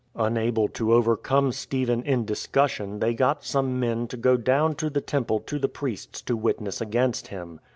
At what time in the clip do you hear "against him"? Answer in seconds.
6.81-7.59